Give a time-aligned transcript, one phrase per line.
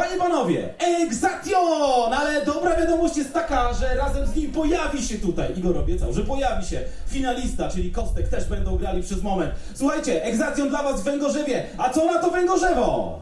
[0.00, 2.12] Panie panowie, Exation!
[2.12, 6.24] Ale dobra wiadomość jest taka, że razem z nim pojawi się tutaj, Igor obiecał, że
[6.24, 9.52] pojawi się finalista, czyli Kostek, też będą grali przez moment.
[9.74, 13.18] Słuchajcie, Exation dla was w Węgorzewie, a co na to Węgorzewo?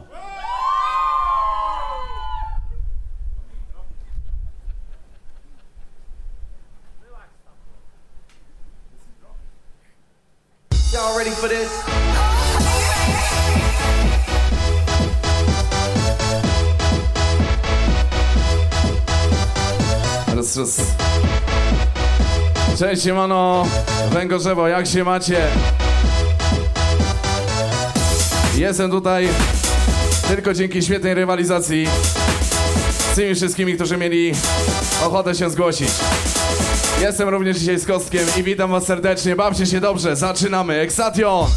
[22.79, 23.65] Cześć, siemano,
[24.11, 25.47] Węgorzewo, jak się macie?
[28.55, 29.29] Jestem tutaj
[30.27, 31.87] tylko dzięki świetnej rywalizacji
[33.11, 34.31] z tymi wszystkimi, którzy mieli
[35.03, 35.89] ochotę się zgłosić.
[37.01, 39.35] Jestem również dzisiaj z Kostkiem i witam was serdecznie.
[39.35, 40.79] Bawcie się dobrze, zaczynamy.
[40.79, 41.49] Exation!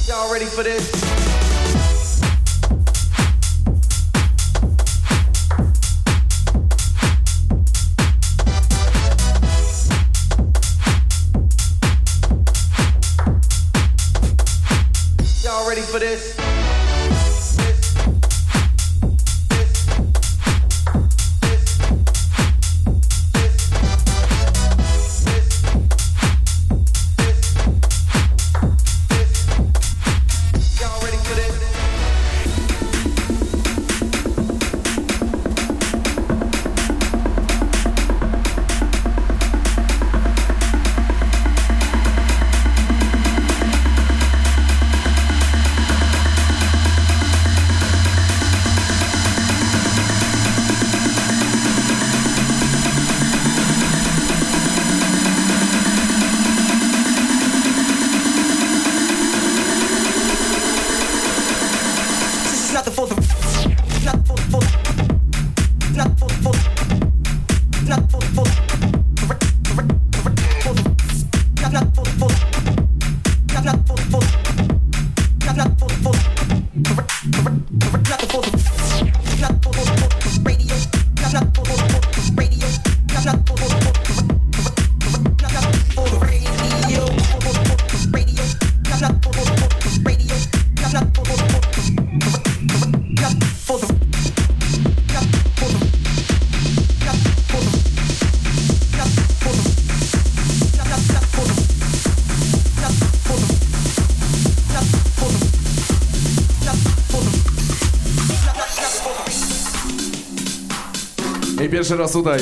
[111.83, 112.41] Pierwszy raz tutaj.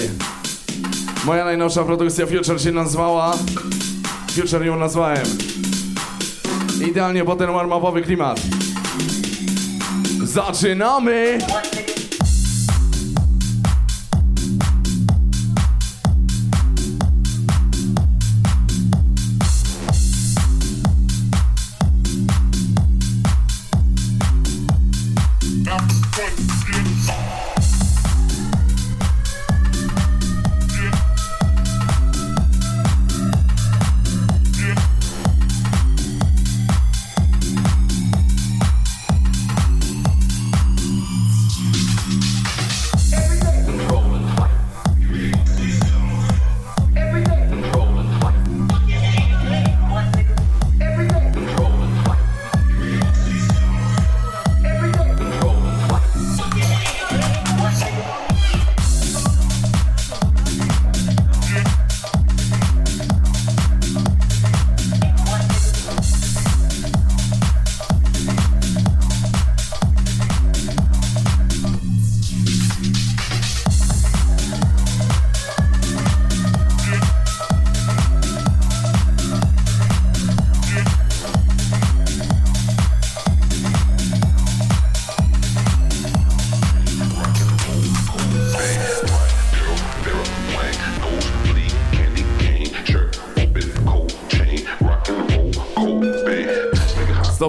[1.24, 3.36] Moja najnowsza produkcja Future się nazwała.
[4.30, 5.26] Future ją nazwałem.
[6.90, 8.40] Idealnie po ten warm-upowy klimat.
[10.24, 11.38] Zaczynamy!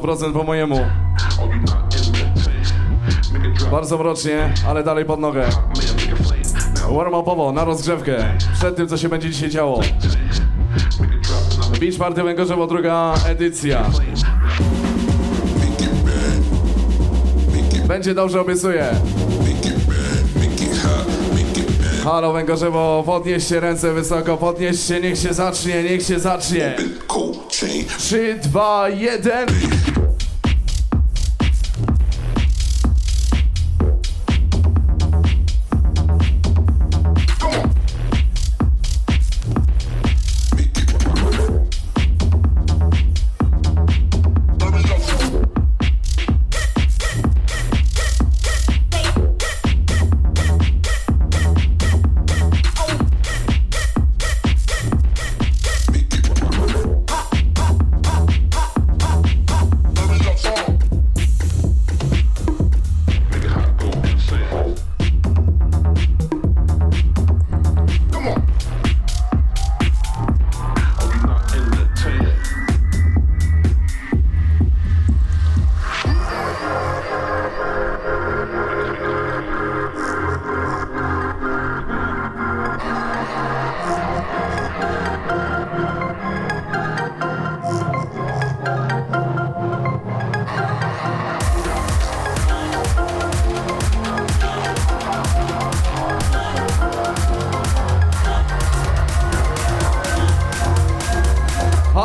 [0.02, 0.80] Sto procent po mojemu.
[3.72, 5.50] Bardzo mrocznie, ale dalej pod nogę.
[6.90, 8.38] Warm-upowo, na rozgrzewkę.
[8.54, 9.82] Przed tym, co się będzie dzisiaj działo.
[11.80, 13.86] Beach Party Węgorzewo, druga edycja.
[17.88, 18.86] Będzie dobrze, obiecuję.
[22.04, 26.76] Halo Węgorzewo, podnieście ręce wysoko, podnieście, niech się zacznie, niech się zacznie.
[27.98, 29.46] 3, 2, 1.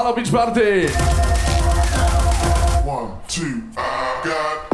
[0.07, 0.87] Halo Beach Party!
[2.87, 4.66] One, two, I got.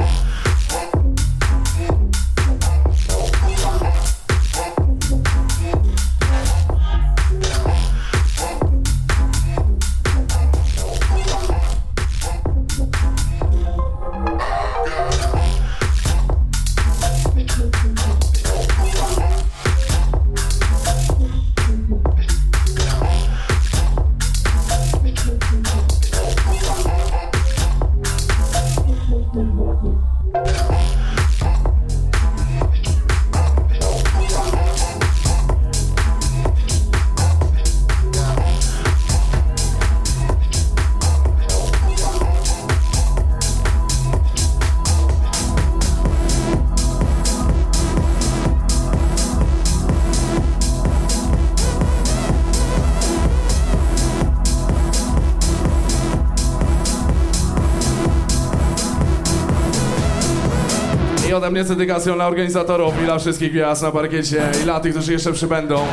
[61.43, 64.93] Ode mnie z dedykacją dla organizatorów i dla wszystkich gwiazd na parkiecie i dla tych,
[64.93, 65.87] którzy jeszcze przybędą.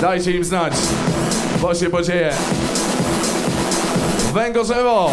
[0.00, 0.72] Dajcie im znać,
[1.62, 2.32] bo się podzieje.
[4.34, 5.10] Węgorzewo!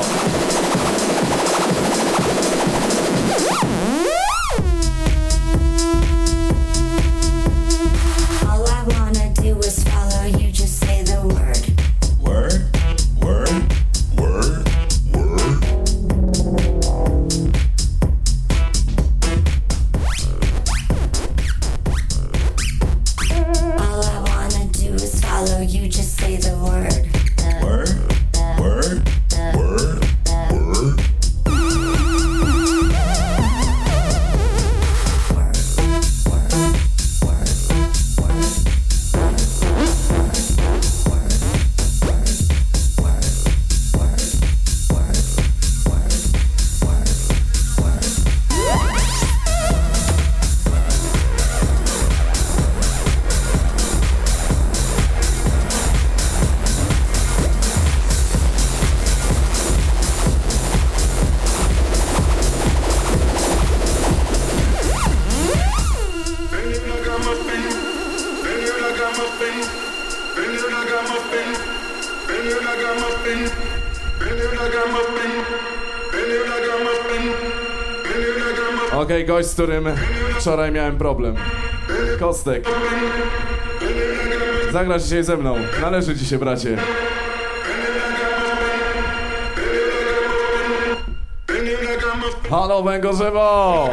[79.25, 79.85] Gość, z którym
[80.39, 81.35] wczoraj miałem problem.
[82.19, 82.65] Kostek.
[84.71, 85.55] Zagrasz dzisiaj ze mną.
[85.81, 86.77] Należy ci się, bracie.
[92.49, 93.89] Halo, Węgorzewo!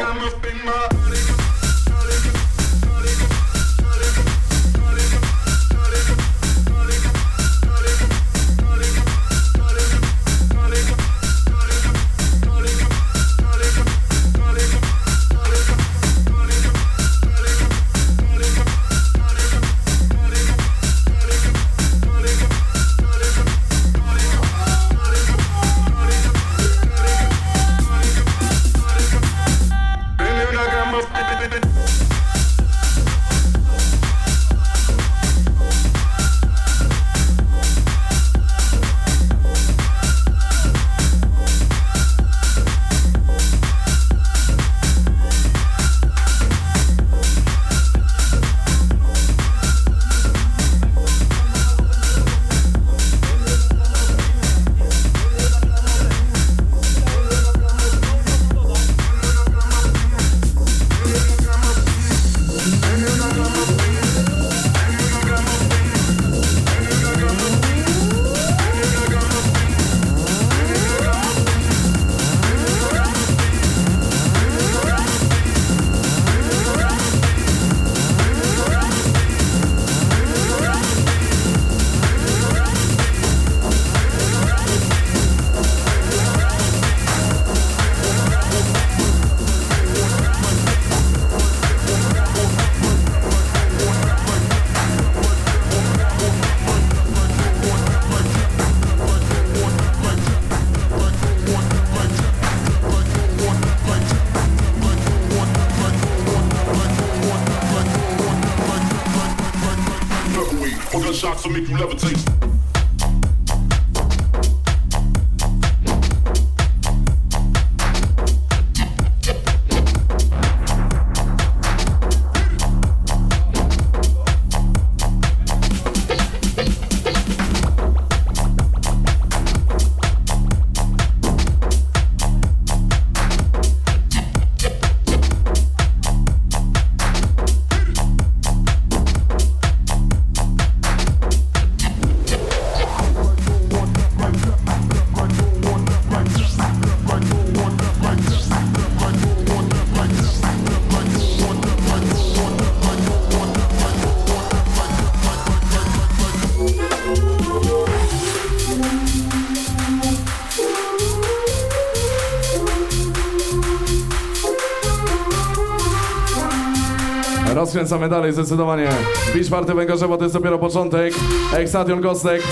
[167.80, 168.88] Rozkręcamy dalej zdecydowanie.
[169.34, 171.14] Beach Party Węgorzewo to jest dopiero początek.
[171.54, 172.42] Ekstation Kostek.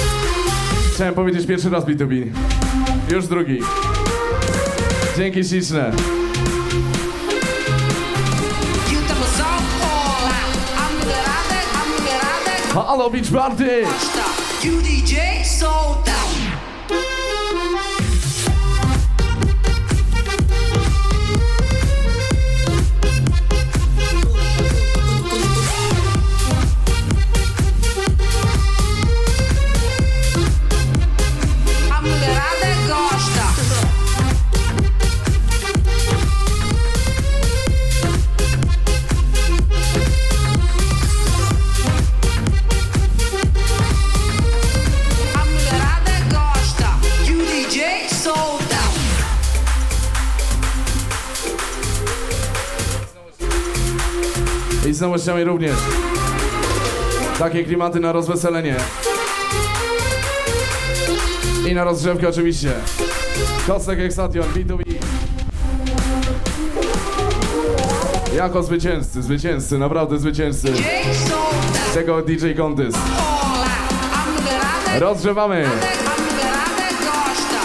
[0.94, 2.26] Chciałem powiedzieć pierwszy raz B2B.
[3.11, 3.58] Już drugi.
[5.16, 5.92] Dzięki śliczne.
[12.75, 13.82] Halo Beach Party!
[14.68, 15.14] o DJ
[54.98, 55.76] z nowościami również.
[57.38, 58.76] Takie klimaty na rozweselenie.
[61.70, 62.72] I na rozgrzewkę oczywiście.
[63.66, 64.82] Kostek Ekstation, B2B.
[68.36, 70.72] Jako zwycięzcy, zwycięzcy, naprawdę zwycięzcy
[71.94, 72.98] tego DJ Contest.
[74.98, 75.66] Rozgrzewamy.
[75.66, 77.58] A mulherada gosta.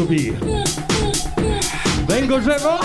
[0.00, 0.32] B2B.
[2.08, 2.80] Węgorzewo?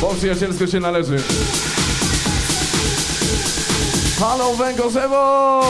[0.00, 1.22] Po przyjacielsku się należy.
[4.20, 5.62] Halo Węgorzewo!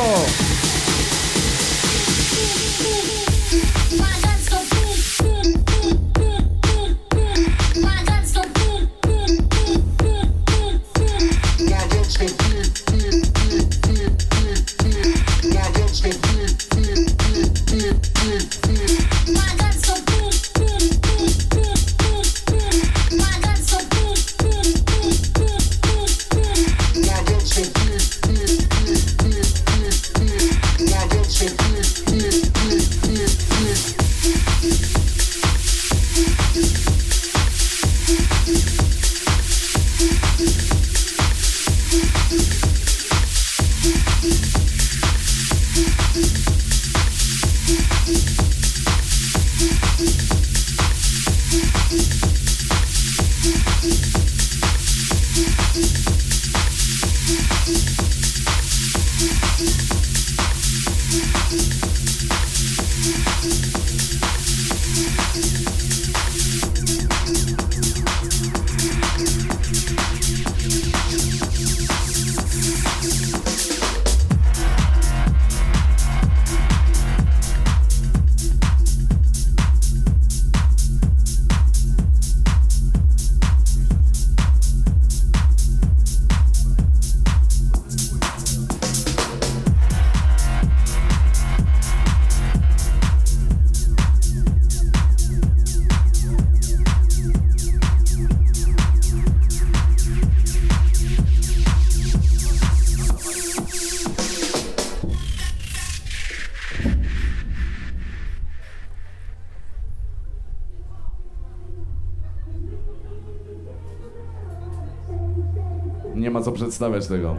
[116.57, 117.37] Przedstawiać tego.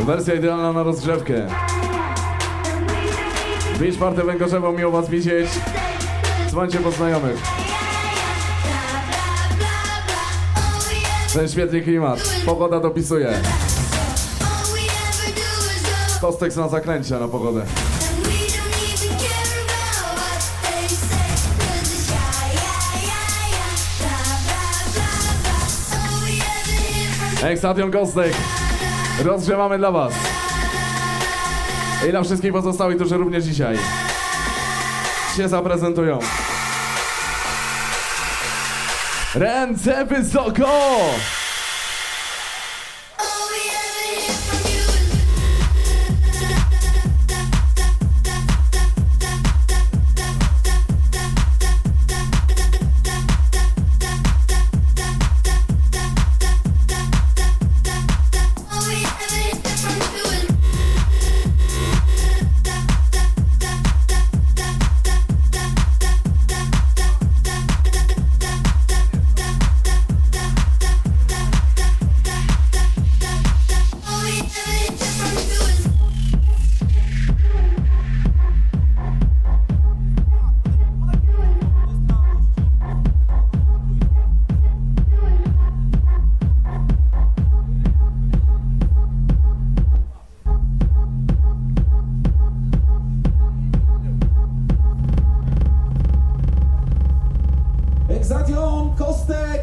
[0.00, 1.46] Wersja idealna na rozgrzewkę.
[3.78, 5.48] Beach Party Węgorzewo, miło was widzieć.
[6.48, 7.42] Dzwońcie po znajomych.
[11.34, 12.18] Ten świetny klimat.
[12.46, 13.40] Pogoda dopisuje.
[16.20, 17.62] Kostek na zakręcie na pogodę.
[27.42, 28.32] Ekstadion Kostek.
[29.24, 30.12] Rozgrzewamy dla was.
[32.08, 33.76] I dla wszystkich pozostałych, którzy również dzisiaj
[35.36, 36.18] się zaprezentują.
[39.34, 40.68] Ręce wysoko!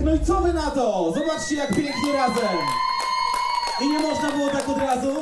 [0.05, 1.13] No i co wy na to?
[1.17, 2.57] Zobaczcie jak pięknie razem.
[3.81, 5.13] I nie można było tak od razu?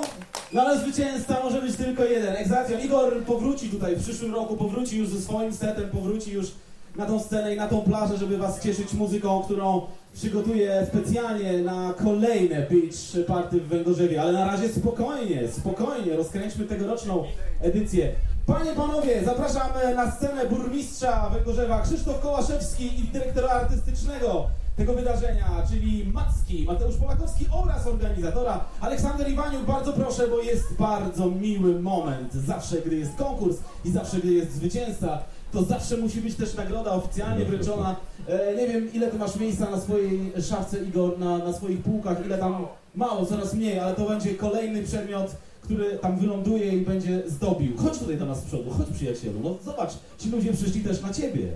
[0.54, 2.36] No ale zwycięzca może być tylko jeden.
[2.36, 6.52] Egzation, Igor powróci tutaj w przyszłym roku, powróci już ze swoim setem, powróci już
[6.96, 9.82] na tą scenę i na tą plażę, żeby was cieszyć muzyką, którą
[10.14, 14.22] przygotuje specjalnie na kolejne beach party w Węgorzewie.
[14.22, 17.24] Ale na razie spokojnie, spokojnie, rozkręćmy tegoroczną
[17.62, 18.12] edycję.
[18.46, 26.06] Panie, panowie, zapraszam na scenę burmistrza Węgorzewa Krzysztof Kołaszewski i dyrektora artystycznego tego wydarzenia, czyli
[26.14, 29.66] Macki, Mateusz Polakowski oraz organizatora Aleksander Iwaniuk.
[29.66, 32.34] Bardzo proszę, bo jest bardzo miły moment.
[32.34, 35.20] Zawsze, gdy jest konkurs i zawsze, gdy jest zwycięzca,
[35.52, 37.96] to zawsze musi być też nagroda oficjalnie wręczona.
[38.28, 42.26] E, nie wiem, ile ty masz miejsca na swojej szafce, Igor, na, na swoich półkach,
[42.26, 47.24] ile tam mało, coraz mniej, ale to będzie kolejny przedmiot, który tam wyląduje i będzie
[47.28, 47.78] zdobił.
[47.78, 51.14] Chodź tutaj do nas z przodu, chodź przyjacielu, no zobacz, ci ludzie przyszli też na
[51.14, 51.48] ciebie.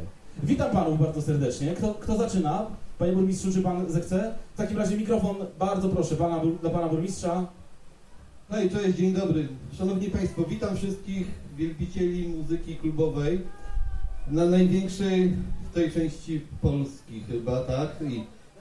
[0.43, 1.73] Witam panów bardzo serdecznie.
[1.73, 2.67] Kto, kto zaczyna?
[2.99, 4.33] Panie burmistrzu, czy pan zechce?
[4.53, 7.47] W takim razie mikrofon, bardzo proszę, pana, dla pana burmistrza.
[8.49, 9.47] Hej, cześć, dzień dobry.
[9.77, 13.41] Szanowni Państwo, witam wszystkich wielbicieli muzyki klubowej
[14.27, 15.33] na największej
[15.71, 17.89] w tej części Polski chyba, tak?
[18.09, 18.15] I,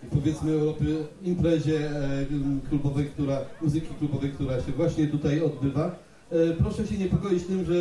[0.06, 0.84] i powiedzmy Europy
[1.22, 2.26] imprezie e,
[2.68, 5.96] klubowej, która, muzyki klubowej, która się właśnie tutaj odbywa.
[6.30, 7.74] E, proszę się niepokoić tym, że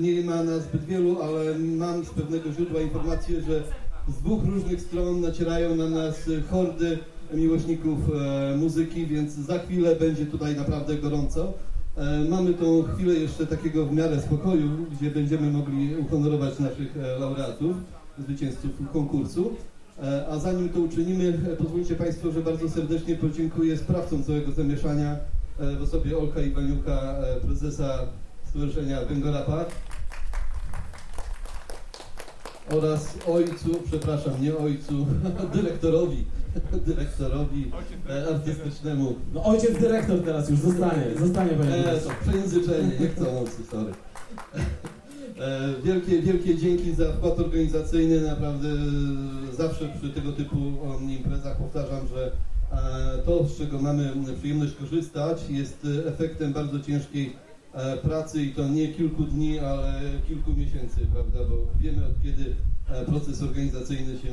[0.00, 3.62] nie ma nas zbyt wielu, ale mam z pewnego źródła informację, że
[4.10, 6.98] z dwóch różnych stron nacierają na nas hordy
[7.34, 11.52] miłośników e, muzyki, więc za chwilę będzie tutaj naprawdę gorąco.
[11.96, 17.18] E, mamy tą chwilę jeszcze takiego w miarę spokoju, gdzie będziemy mogli uhonorować naszych e,
[17.18, 17.76] laureatów,
[18.18, 19.50] zwycięzców konkursu.
[20.30, 25.16] A zanim to uczynimy, pozwólcie Państwo, że bardzo serdecznie podziękuję sprawcom całego zamieszania
[25.78, 27.98] w osobie Olka Iwaniuka, prezesa
[28.48, 29.64] Stowarzyszenia Węgorapa
[32.78, 35.06] oraz ojcu, przepraszam, nie ojcu,
[35.54, 36.24] dyrektorowi,
[36.86, 37.70] dyrektorowi
[38.10, 39.14] e, artystycznemu.
[39.34, 43.92] No ojciec dyrektor teraz już zostanie, zostanie panie E, to przejęzyczenie, niechcący, sorry.
[45.40, 48.20] E, Wielkie, wielkie dzięki za wkład organizacyjny.
[48.20, 48.68] Naprawdę
[49.52, 52.32] zawsze przy tego typu o, imprezach powtarzam, że
[52.72, 57.36] e, to, z czego mamy przyjemność korzystać, jest e, efektem bardzo ciężkiej
[58.02, 61.38] pracy i to nie kilku dni, ale kilku miesięcy, prawda?
[61.50, 62.54] Bo wiemy od kiedy
[62.88, 64.28] e, proces organizacyjny się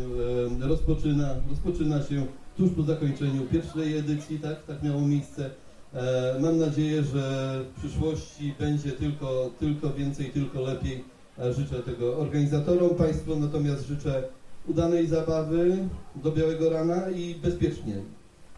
[0.64, 1.36] e, rozpoczyna.
[1.50, 2.26] Rozpoczyna się
[2.58, 4.66] tuż po zakończeniu pierwszej edycji, tak?
[4.66, 5.50] Tak miało miejsce.
[5.94, 11.04] E, Mam nadzieję, że w przyszłości będzie tylko, tylko więcej, tylko lepiej.
[11.40, 14.24] E, Życzę tego organizatorom, Państwu natomiast życzę
[14.68, 15.78] udanej zabawy
[16.16, 17.96] do białego rana i bezpiecznie.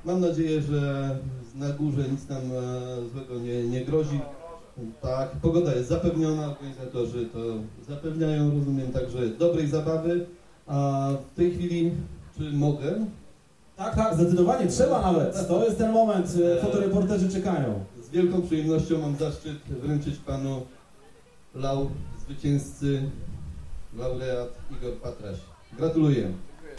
[0.06, 1.10] Mam nadzieję, że
[1.56, 4.20] na górze nic nam e, złego nie, nie grozi.
[5.02, 7.40] Tak, pogoda jest zapewniona, organizatorzy to
[7.94, 10.26] zapewniają, rozumiem, także dobrej zabawy.
[10.68, 11.92] A w tej chwili,
[12.38, 13.06] czy mogę?
[13.78, 15.48] Tak, tak, zdecydowanie, trzeba nawet.
[15.48, 17.86] To jest ten moment, e, fotoreporterzy czekają.
[18.02, 20.62] Z wielką przyjemnością mam zaszczyt wręczyć panu
[21.56, 21.90] lau
[22.26, 23.02] zwycięzcy,
[23.98, 25.38] laureat Igor Patraś.
[25.78, 26.32] Gratuluję.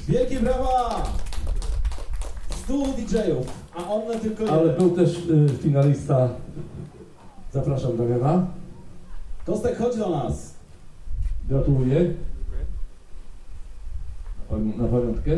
[0.09, 1.05] Wielkie brawa!
[2.65, 6.29] 100 DJ-ów, a on tylko Ale był też y, finalista.
[7.53, 8.47] Zapraszam Damiana.
[9.47, 10.55] Kostek, chodź do nas.
[11.49, 12.15] Gratuluję.
[14.79, 15.31] Na pamiątkę.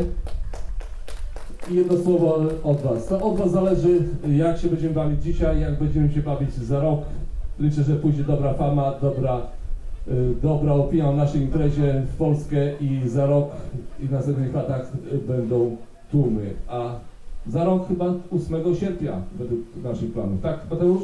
[1.71, 3.05] I jedno słowo od Was.
[3.07, 6.99] To od Was zależy, jak się będziemy bawić dzisiaj, jak będziemy się bawić za rok.
[7.59, 9.41] Liczę, że pójdzie dobra fama, dobra,
[10.07, 13.51] y, dobra opinia o naszej imprezie w Polskę i za rok
[13.99, 15.77] i w następnych latach y, będą
[16.11, 16.53] tłumy.
[16.67, 16.95] A
[17.47, 20.41] za rok chyba 8 sierpnia według naszych planów.
[20.41, 21.03] Tak, Mateusz?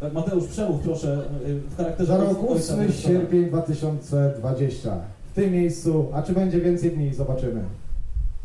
[0.00, 2.12] Tak, Mateusz, przemów proszę e, w charakterze...
[2.12, 2.92] Za rok ojca 8 Wilsona.
[2.92, 4.96] sierpień 2020.
[5.32, 7.60] W tym miejscu, a czy będzie więcej dni, zobaczymy.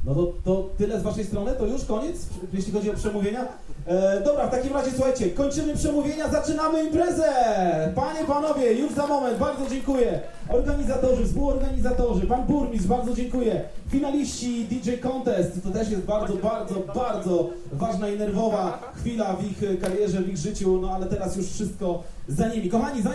[0.06, 2.16] No to, to tyle z waszej strony, to już koniec,
[2.54, 3.48] jeśli chodzi o przemówienia.
[3.86, 7.24] E, dobra, w takim razie słuchajcie, kończymy przemówienia, zaczynamy imprezę!
[7.96, 10.20] Panie, panowie, już za moment, bardzo dziękuję.
[10.50, 13.62] Organizatorzy, współorganizatorzy, pan burmistrz, bardzo dziękuję.
[13.90, 19.80] Finaliści DJ Contest, to też jest bardzo, bardzo, bardzo ważna i nerwowa chwila w ich
[19.82, 22.70] karierze, w ich życiu, no ale teraz już wszystko za nimi.
[22.70, 23.10] Kochani, za